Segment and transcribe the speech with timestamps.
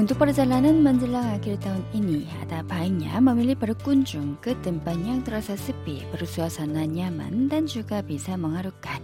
[0.00, 6.00] Untuk perjalanan menjelang akhir tahun ini, ada baiknya memilih berkunjung ke tempat yang terasa sepi,
[6.08, 8.96] bersuasana nyaman, dan juga bisa mengharukan.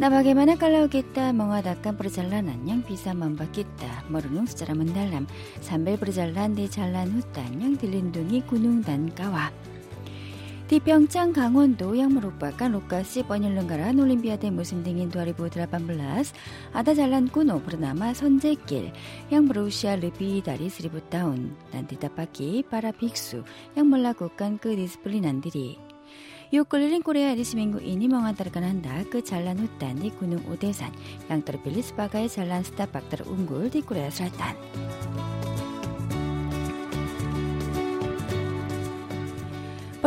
[0.00, 5.28] Nah, bagaimana kalau kita mengadakan perjalanan yang bisa membuat kita merenung secara mendalam
[5.60, 9.52] sambil berjalan di jalan hutan yang dilindungi gunung dan kawah?
[10.68, 16.34] 티평창 강원도 양무록박간 로카시 번일른가란 올림피아대 무슨등인 두아리보 드라반블라스
[16.72, 18.92] 아다 잘란꾸노 브르나마 선제길
[19.30, 23.44] 양무로시아 르비 다리 스리부다운 난디다빠기 파라빅수
[23.76, 25.78] 양몰라 국간 그 디스플린 안들이
[26.52, 30.92] 요끌린 코레아 리시밍구 이니 멍한다르간 한다 그 잘란 후딴 디 군웅 오대산
[31.30, 34.56] 양따르 빌리스바가의 잘란 스타 박따르 웅굴 디 코레아 스라탄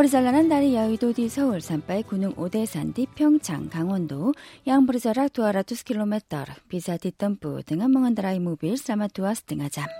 [0.00, 0.08] ada jalan kuno bernama Sonjekil yang berusia lebih dari 1000 tahun dan ditapaki para biksu
[0.08, 0.08] yang melakukan kedisiplinan diri.
[0.08, 0.08] Yuk keliling Korea di seminggu ini mengantarkan Anda ke jalan hutan di Gunung Udesan yang
[0.08, 0.08] terpilih sebagai jalan setapak terunggul di Korea Selatan.
[0.30, 6.14] Perjalanan dari Yaido di Seoul sampai Gunung Odesan di Pyeongchang, Gangwon-do yang berjarak 200 km
[6.70, 9.90] bisa ditempuh dengan mengendarai mobil selama dua setengah jam.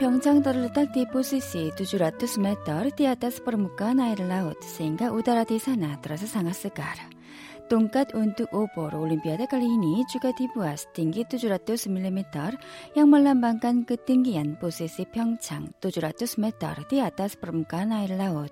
[0.00, 6.00] Pyeongchang terletak di posisi 700 meter di atas permukaan air laut sehingga udara di sana
[6.00, 7.19] terasa sangat segar.
[7.70, 12.18] Tongkat untuk obor Olimpiade kali ini juga dibuat setinggi 700 mm
[12.98, 18.50] yang melambangkan ketinggian posisi Pyeongchang 700 meter di atas permukaan air laut.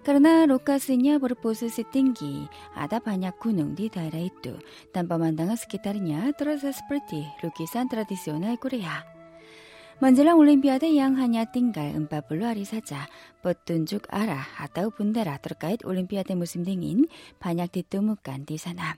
[0.00, 2.48] Karena lokasinya berposisi tinggi,
[2.80, 4.56] ada banyak gunung di daerah itu,
[4.88, 9.19] dan pemandangan sekitarnya terasa seperti lukisan tradisional Korea.
[10.02, 13.06] 먼저랑 올림피아드 양하냐 띵갈 은바블로 아리사자
[13.42, 17.06] 뻗둔죽 아라 아따우 분데라 드르까잇 올림피아드 무슨 등인
[17.38, 18.96] 반약 디뚜무깐 디사나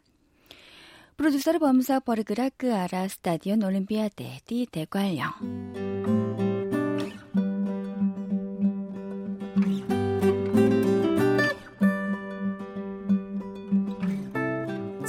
[1.17, 6.22] 프로듀서를 범사 버르그라 그 아라 스타디온 올림피아드 디 대관령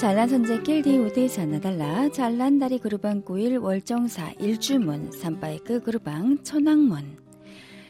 [0.04, 2.10] 잘난 선제길 디우디 자나달라.
[2.10, 5.14] 잘난 다리 그루방 9일 월정사 일주문.
[5.14, 7.20] 산바이크 그루방 천왕문.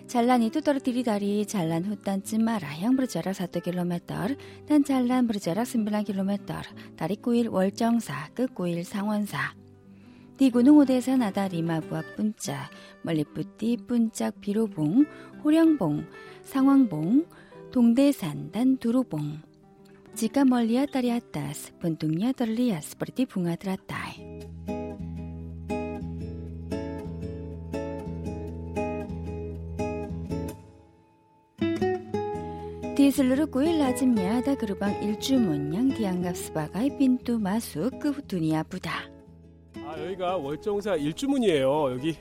[0.06, 2.68] 잘난 이뚜떠르 디리다리 잘난 후딴쯤 마라.
[2.68, 4.28] 향브르자라 사토 킬로메터.
[4.68, 6.54] 단 잘난 브르자라 스밀란 킬로메터.
[6.96, 9.56] 다리 9일 월정사 끝 9일 상원사.
[10.38, 12.70] 디구능 오대산 아다 리마부아 뿐짜
[13.02, 15.08] 멀리뿌띠 뿐짝 비로봉
[15.44, 16.06] 호령봉
[16.44, 17.26] 상황봉
[17.72, 19.53] 동대산 단 두루봉
[20.16, 24.14] 지가 멀리야 딸이 아따스 분뚱냐 떨리야 스프리티 붕아들아 딸
[32.96, 39.10] 디슬르르 꾸일 라짐냐 다 그루방 일주문양 디안갑스바가이 빈뚜 마수 끄부두니아 부다
[39.84, 42.16] 아 여기가 월정사 일주문이에요 여기.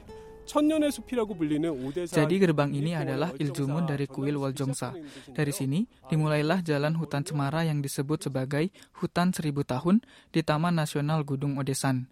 [2.07, 4.95] jadi gerbang ini adalah Iljumun dari kuil Waljongsa.
[5.35, 8.71] Dari sini dimulailah jalan hutan cemara yang disebut sebagai
[9.03, 9.99] hutan seribu tahun
[10.31, 12.07] di Taman Nasional Gunung Odesan.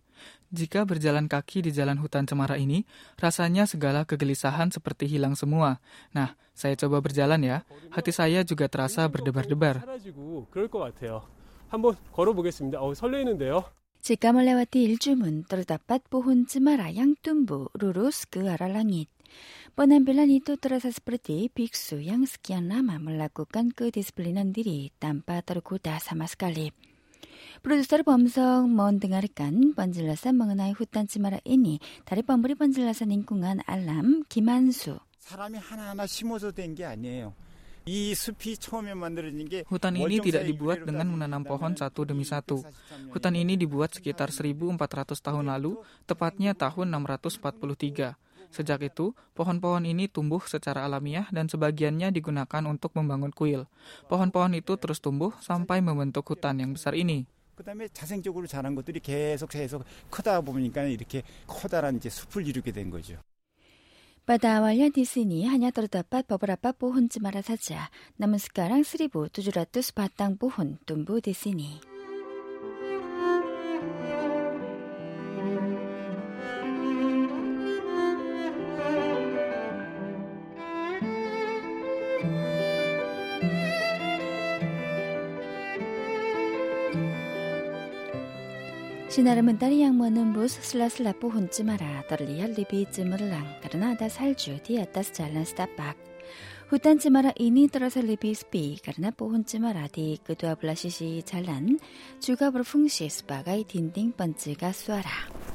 [0.51, 2.83] Jika berjalan kaki di jalan hutan cemara ini,
[3.19, 5.79] rasanya segala kegelisahan seperti hilang semua.
[6.11, 7.57] Nah, saya coba berjalan ya.
[7.91, 9.83] Hati saya juga terasa berdebar-debar.
[11.67, 12.79] 한번 걸어보겠습니다.
[12.79, 13.65] 어, 설레는데요.
[14.05, 19.09] Jika melewati Iljumun, terdapat pohon cemara yang tumbuh lurus ke arah langit.
[19.73, 26.69] Penampilan itu terasa seperti biksu yang sekian lama melakukan kedisiplinan diri tanpa tergoda sama sekali.
[27.65, 35.01] Produser Bomsong mendengarkan penjelasan mengenai hutan cemara ini dari pemberi penjelasan lingkungan alam Kimansu.
[35.25, 37.33] 사람이 하나하나 심어서 된 게 아니에요.
[39.69, 42.65] Hutan ini tidak dibuat dengan menanam pohon satu demi satu.
[43.13, 45.77] Hutan ini dibuat sekitar 1400 tahun lalu,
[46.09, 48.17] tepatnya tahun 643.
[48.49, 53.69] Sejak itu, pohon-pohon ini tumbuh secara alamiah dan sebagiannya digunakan untuk membangun kuil.
[54.09, 57.29] Pohon-pohon itu terus tumbuh sampai membentuk hutan yang besar ini.
[57.55, 63.15] 그다음에 자생적으로 자란 것들이 계속 계속 크다 보니까 이렇게 커다란 이제 숲을 이루게 된 거죠.
[64.28, 67.90] pada awalnya di sini hanya terdapat beberapa pohon cemara saja,
[68.20, 71.89] namun sekarang 1.700 batang pohon tumbuh di sini.
[89.10, 95.10] Sinar mentari yang menembus sela-sela pohon cemara terlihat lebih cemerlang karena ada salju di atas
[95.10, 95.98] jalan setapak.
[96.70, 101.74] Hutan cemara ini terasa lebih sepi karena pohon cemara di kedua belah sisi jalan
[102.22, 105.49] juga berfungsi sebagai dinding pencegah suara.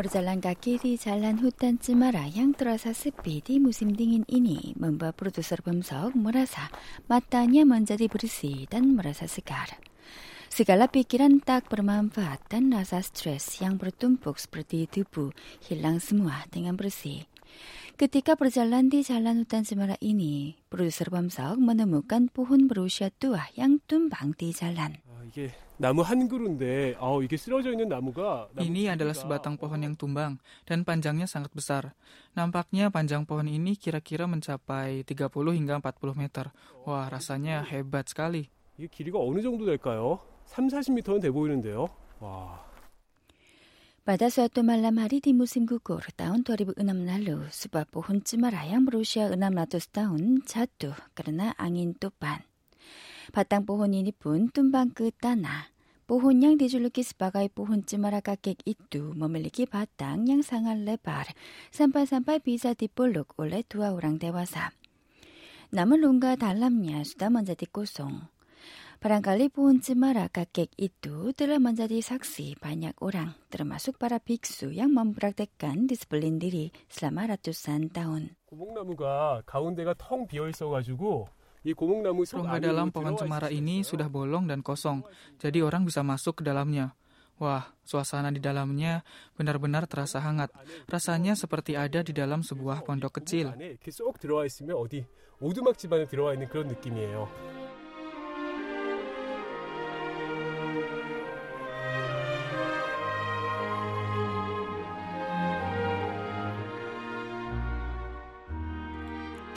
[0.00, 5.60] Berjalan kaki di jalan hutan Cemara yang terasa sepi di musim dingin ini membuat produser
[5.60, 6.72] Bemsok merasa
[7.04, 9.76] matanya menjadi bersih dan merasa segar.
[10.48, 15.36] Segala pikiran tak bermanfaat dan rasa stres yang bertumpuk seperti debu
[15.68, 17.28] hilang semua dengan bersih.
[18.00, 24.32] Ketika berjalan di jalan hutan Cemara ini, produser Bamsok menemukan pohon berusia tua yang tumbang
[24.32, 25.09] di jalan.
[25.29, 29.93] 아, 이게 나무 한 그루인데 아, 이게 쓰러져 있는 나무가 Ini adalah sebatang pohon yang
[29.93, 31.93] tumbang dan panjangnya sangat besar.
[32.33, 36.49] Nampaknya panjang pohon ini kira-kira mencapai 30 hingga 40 meter.
[36.85, 38.49] Wah, rasanya hebat sekali.
[38.77, 40.19] 이게 길이가 어느 정도 될까요?
[40.45, 41.87] 3, 40m는 돼 보이는데요.
[42.19, 42.65] 와.
[44.05, 49.33] Pada suatu malam hari di musim gugur tahun 2006 lalu, sebuah pohon cemara yang berusia
[49.33, 52.45] 600 tahun jatuh karena angin topan.
[53.31, 55.73] Batang pohon ini pun tumbang ke tanah.
[56.05, 61.33] Pohon yang dijuluki sebagai pohon cemara kakek itu memiliki batang yang sangat lebar,
[61.73, 64.69] sampai-sampai bisa dipeluk oleh dua orang dewasa.
[65.73, 68.21] Namun lungga dalamnya sudah menjadi kosong.
[69.01, 75.89] Barangkali pohon cemara kakek itu telah menjadi saksi banyak orang, termasuk para biksu yang mempraktekkan
[75.89, 78.37] disiplin diri selama ratusan tahun.
[78.45, 84.48] 고목나무가 가운데가 텅 비어 있어가지고 이 고목나무 속 Rongga dalam pohon cemara ini sudah bolong
[84.48, 85.04] dan kosong,
[85.36, 86.96] jadi orang bisa masuk ke dalamnya.
[87.40, 89.00] Wah, suasana di dalamnya
[89.36, 90.52] benar-benar terasa hangat.
[90.88, 93.56] Rasanya seperti ada di dalam sebuah pondok kecil.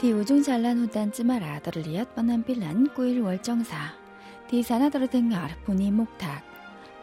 [0.04, 3.96] Di ujung jalan hutan Cemara terlihat penampilan kuil Wolcongsa.
[4.44, 6.44] Di sana terdengar bunyi muktak.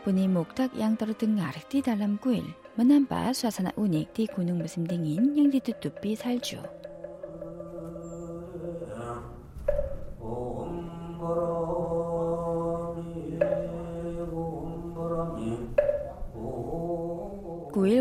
[0.06, 2.46] Bunyi muktak yang terdengar di dalam kuil
[2.78, 6.62] menambah suasana unik di gunung musim dingin yang ditutupi salju.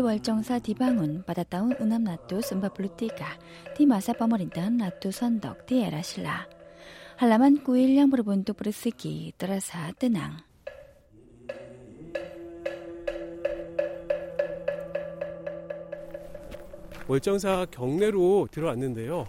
[0.00, 6.48] Wolcongsa dibangun pada tahun 643 di masa pemerintahan Ratu Sondok di era Silla.
[7.20, 10.40] Halaman kuil yang berbentuk persegi terasa tenang.
[17.04, 19.28] 월정사 경내로 들어왔는데요.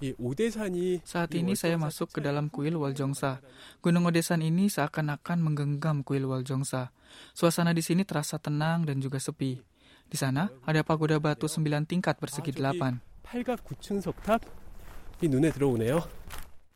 [0.00, 3.44] 이 오대산이 Saat 이 ini saya 월정사 masuk ke 수차에 dalam kuil Waljongsa.
[3.84, 6.96] Gunung Odesan ini seakan-akan menggenggam kuil Waljongsa.
[7.36, 9.60] Suasana di sini terasa tenang dan juga sepi.
[10.07, 12.95] Di sana ada pagoda batu sembilan tingkat bersegi delapan.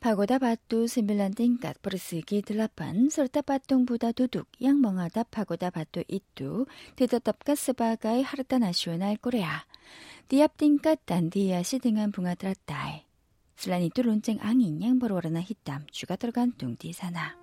[0.01, 6.65] Pagoda batu sembilan tingkat bersegi delapan serta patung Buddha duduk yang menghadap pagoda batu itu
[6.97, 9.63] ditetapkan sebagai harta nasional Korea.
[10.25, 13.05] Tiap tingkat dan dihiasi dengan bunga teratai.
[13.53, 17.40] Selain itu lonceng angin yang berwarna hitam juga tergantung di sana.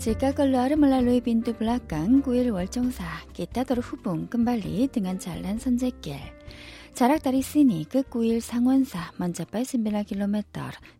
[0.00, 6.20] Jika keluar melalui pintu belakang kuil Wolcongsa, kita terhubung kembali dengan jalan Sonjekil.
[6.96, 10.36] Jarak dari sini ke kuil Sangwonsa mencapai 9 km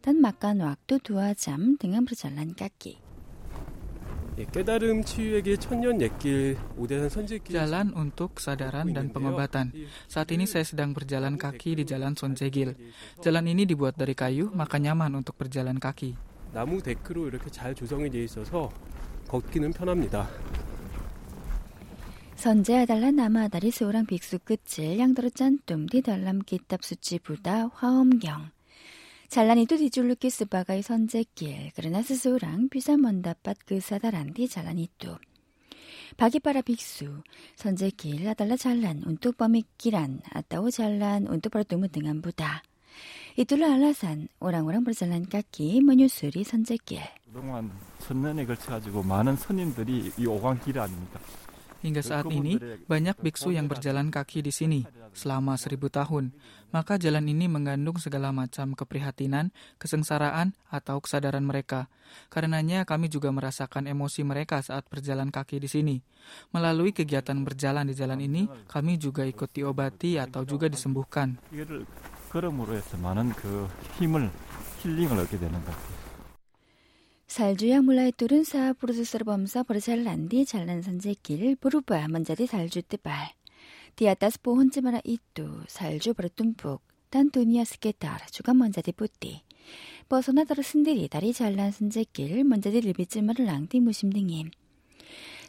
[0.05, 3.07] dan makan waktu 2 jam dengan berjalan kaki.
[4.39, 9.73] 예, 깨달음 치유에게 천년 옛길 오대산 선제길 Jalan untuk kesadaran dan pengobatan.
[10.13, 12.77] Saat ini saya sedang berjalan kaki di jalan Sonjegil.
[13.25, 16.30] Jalan ini dibuat dari kayu, maka nyaman untuk berjalan kaki.
[16.54, 18.70] 나무 데크로 이렇게 잘 조성이 되어 있어서
[19.28, 20.30] 걷기는 편합니다.
[22.36, 28.50] 선제아달라 남아다리 소랑 빅수 끝을 양도로 짠뚱 디달람 기탑수치 부다 화엄경.
[29.30, 35.18] 잘라니도 디줄루키 스바가이 선제길 그러나 스소랑 비산 먼다 밭그 사다란디 잘라니또
[36.18, 37.24] 바기빠라 빅수
[37.56, 42.64] 선제길 아달라 잘란 운뚝범이 길안 아따오 잘란 운뚝바로 뜸은 등한부다.
[43.37, 47.05] Itulah alasan orang-orang berjalan kaki menyusuri Sonjekil.
[47.29, 51.21] 그동안 천년에 걸쳐가지고 많은 스님들이 이 오광길 아닙니까?
[51.85, 52.57] Hingga saat ini,
[52.89, 54.81] banyak biksu yang berjalan kaki di sini
[55.13, 56.33] selama seribu tahun.
[56.75, 61.87] Maka jalan ini mengandung segala macam keprihatinan, kesengsaraan, atau kesadaran mereka.
[62.27, 65.97] Karenanya kami juga merasakan emosi mereka saat berjalan kaki di sini.
[66.51, 71.39] Melalui kegiatan berjalan di jalan ini, kami juga ikut diobati atau juga disembuhkan.
[72.32, 74.32] 걸음으로 해서 많은 그 힘을
[74.82, 76.02] 힐링을 얻게 되는 것 같아요.
[77.28, 83.32] 살주양 몰라의 뚫은 사 프로듀서를 범사 버르잘 난디 잘난 선제길 보르바 먼자리 살주 때발.
[83.96, 89.44] 디아타스 포 혼지마라 이뚜 살주 버르뚠북 단토니아스게 따라 주가 먼자리 뿌띠.
[90.10, 94.52] 버서나더르 쓴데리 다리 잘난 선제길 먼자리 리비찜마를 랑디 무심등임.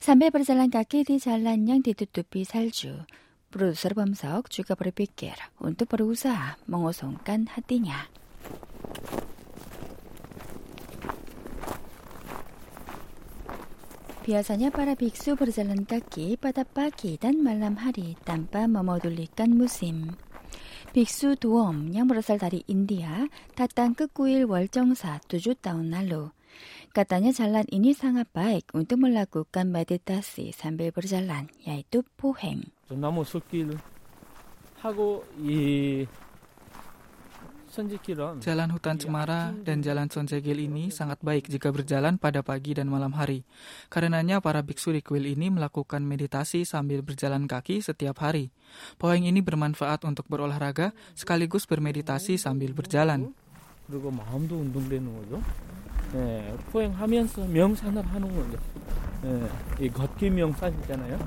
[0.00, 3.04] 삼배 버르잘란 가케디 잘난 양 디뚜뚜삐 살주.
[3.52, 8.08] Produser Bamsok juga berpikir untuk berusaha mengosongkan hatinya.
[14.22, 20.14] Biasanya para biksu berjalan kaki pada pagi dan malam hari tanpa memodulikan musim.
[20.94, 23.26] Biksu Duom yang berasal dari India
[23.58, 26.30] datang ke kuil Waljongsa tujuh tahun lalu.
[26.95, 32.65] Katanya jalan ini sangat baik untuk melakukan meditasi sambil berjalan, yaitu poheng.
[32.89, 33.77] 나무 숲길
[34.81, 36.07] 하고 이
[38.41, 43.13] Jalan hutan cemara dan jalan Sonjegil ini sangat baik jika berjalan pada pagi dan malam
[43.13, 43.45] hari.
[43.93, 48.49] Karenanya para biksu di kuil ini melakukan meditasi sambil berjalan kaki setiap hari.
[48.97, 53.37] Poeng ini bermanfaat untuk berolahraga sekaligus bermeditasi sambil berjalan.
[53.85, 55.37] 그리고 마음도 운동되는 거죠.
[56.14, 58.58] 예, 포행하면서 명상을 하는 거죠.
[59.24, 61.18] 예, 이 걷기 명상 있잖아요.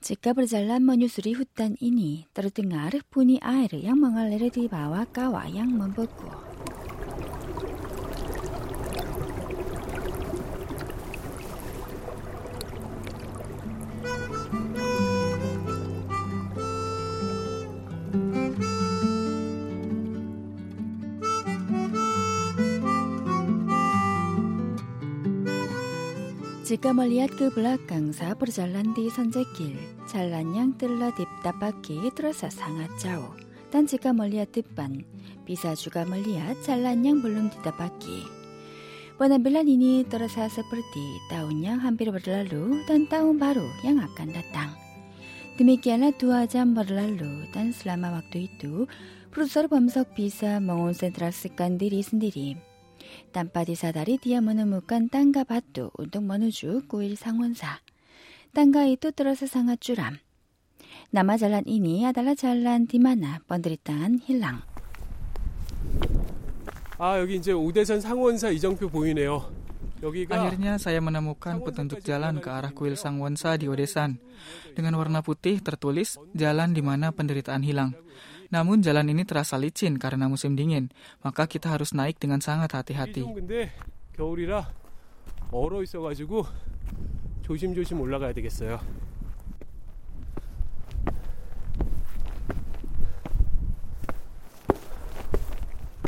[0.00, 6.49] 집값을 잘난 머뉴스리 후딴 이니 떨어뜨 아르푸니 아이를 양망을 내려디 바와 까와 양만 벗고
[26.70, 29.74] Jika melihat ke belakang saat berjalan di Sanjekil,
[30.06, 33.34] jalan yang telah ditapaki terasa sangat jauh.
[33.74, 35.02] Dan jika melihat depan,
[35.42, 38.22] bisa juga melihat jalan yang belum ditapaki.
[39.18, 44.70] Penampilan ini terasa seperti tahun yang hampir berlalu dan tahun baru yang akan datang.
[45.58, 48.86] Demikianlah dua jam berlalu dan selama waktu itu,
[49.34, 52.69] Profesor Bamsok bisa mengonsentrasikan diri sendiri
[53.35, 57.83] tanpa disadari dia menemukan tangga batu untuk menuju kuil 상원사.
[58.55, 60.23] Tangga itu terasa sangat curam.
[61.11, 64.63] Nama jalan ini adalah jalan di mana penderitaan hilang.
[66.97, 69.51] 아, 여기 이제 오대산 상원사 이정표 보이네요.
[70.03, 74.15] 여기가 Akhirnya saya menemukan petunjuk jalan ke arah kuil Sangwonsa di Odesan.
[74.71, 77.95] Dengan warna putih tertulis jalan di mana penderitaan hilang.
[78.50, 80.90] Namun jalan ini terasa licin karena musim dingin,
[81.22, 83.22] maka kita harus naik dengan sangat hati-hati.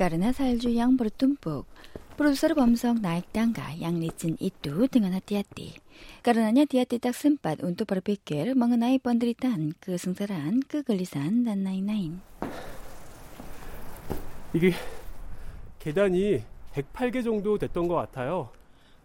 [0.02, 1.62] Karena salju yang bertumpuk,
[2.17, 5.77] produser Bomsong naik tangga yang licin itu dengan hati-hati.
[6.25, 12.21] Karenanya dia tidak sempat untuk berpikir mengenai penderitaan, kesengsaraan, kegelisahan, dan lain-lain.
[14.53, 14.73] 이게
[15.79, 16.41] 계단이
[16.73, 18.49] 108개 정도 됐던 것 같아요.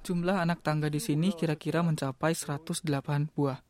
[0.03, 3.63] Jumlah anak tangga di sini kira-kira mencapai 108 buah.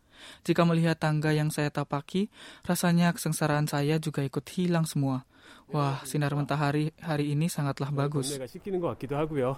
[0.47, 2.33] Jika melihat tangga yang saya tapaki,
[2.65, 5.29] rasanya kesengsaraan saya juga ikut hilang semua.
[5.73, 8.37] Wah, sinar matahari hari ini sangatlah bagus.
[8.37, 9.57] 동네가 씻기는 것 같기도 하고요.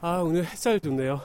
[0.00, 1.20] 아, 오늘 햇살 좋네요.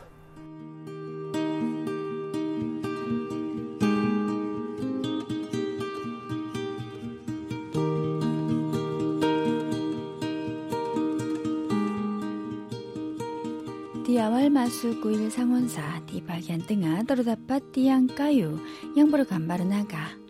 [14.10, 18.58] Di awal masuk kuil Sangwonsa, di bagian tengah terdapat tiang kayu
[18.98, 20.23] yang bergambar naga.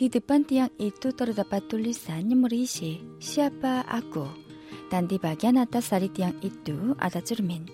[0.00, 4.28] Di depan tiang itu terdapat tulisan yang berisi siapa aku.
[4.92, 7.64] Dan di bagian atas dari tiang itu ada cermin.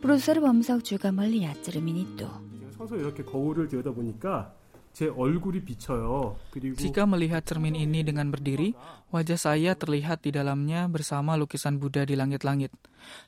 [0.00, 2.26] Produser Bom석 juga melihat cermin itu.
[2.26, 4.54] 제가 서서 이렇게 거울을 들여다보니까
[4.96, 6.40] 제 얼굴이 비쳐요.
[6.50, 8.72] 그리고 Jika melihat cermin ini dengan berdiri,
[9.12, 12.72] wajah saya terlihat di dalamnya bersama lukisan Buddha di langit-langit.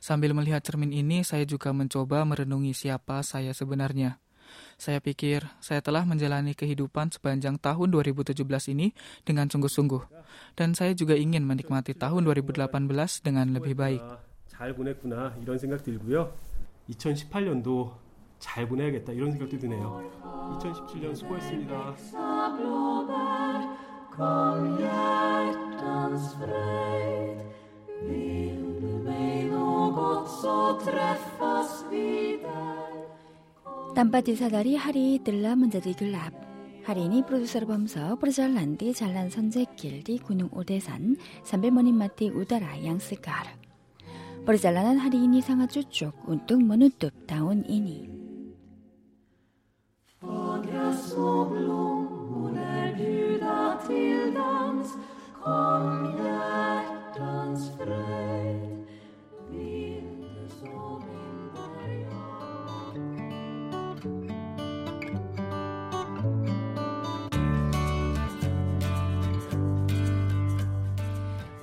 [0.01, 4.17] Sambil melihat cermin ini, saya juga mencoba merenungi siapa saya sebenarnya.
[4.79, 8.39] Saya pikir saya telah menjalani kehidupan sepanjang tahun 2017
[8.71, 8.95] ini
[9.27, 10.07] dengan sungguh-sungguh.
[10.55, 12.71] Dan saya juga ingin menikmati tahun 2018
[13.19, 14.01] dengan lebih baik.
[14.47, 16.35] 잘 보냈구나 이런 생각 들고요.
[16.89, 17.91] 2018년도
[18.39, 19.99] 잘 보내야겠다 이런 생각도 드네요.
[20.59, 21.95] 2017년 수고했습니다.
[24.19, 27.39] Kom hjärtans fröjd
[28.03, 32.92] Vill du mig något så träffas vi där
[33.94, 36.34] tanpa disadari hari telah menjadi gelap.
[36.82, 41.14] Hari ini produser Bomso berjalan di jalan Sonjekil di Gunung Udesan
[41.46, 43.54] sambil menikmati udara yang segar.
[44.42, 48.10] Perjalanan hari ini sangat cocok untuk menutup tahun ini.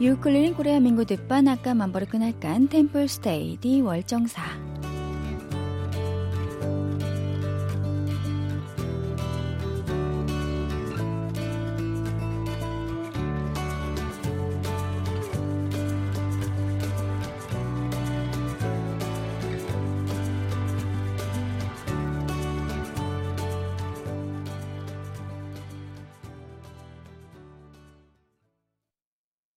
[0.02, 4.71] 유클린 코리아 민구 듣반 아까 만버르끈 할깐 템플 스테이 디 월정사.